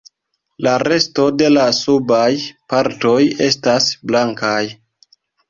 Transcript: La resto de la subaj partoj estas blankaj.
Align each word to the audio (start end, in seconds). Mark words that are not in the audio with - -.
La 0.67 0.71
resto 0.83 1.25
de 1.41 1.49
la 1.51 1.65
subaj 1.81 2.31
partoj 2.73 3.15
estas 3.49 3.93
blankaj. 4.13 4.59